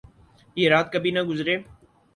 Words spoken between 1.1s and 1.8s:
نہ گزرے